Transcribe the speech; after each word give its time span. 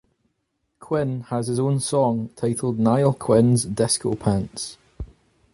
Quinn 0.79 1.21
has 1.29 1.45
his 1.45 1.59
own 1.59 1.79
song 1.79 2.31
titled 2.35 2.79
"Niall 2.79 3.13
Quinn's 3.13 3.65
Disco 3.65 4.15
Pants". 4.15 4.79